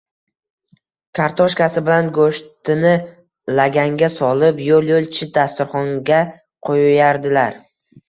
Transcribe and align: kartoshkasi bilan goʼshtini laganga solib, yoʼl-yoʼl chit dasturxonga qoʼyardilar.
kartoshkasi 1.19 1.83
bilan 1.89 2.09
goʼshtini 2.15 2.95
laganga 3.61 4.11
solib, 4.17 4.67
yoʼl-yoʼl 4.71 5.11
chit 5.21 5.35
dasturxonga 5.41 6.23
qoʼyardilar. 6.65 7.67